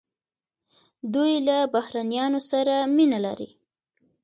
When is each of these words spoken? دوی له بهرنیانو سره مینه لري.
دوی 1.13 1.33
له 1.47 1.57
بهرنیانو 1.73 2.39
سره 2.51 2.75
مینه 2.95 3.19
لري. 3.25 3.49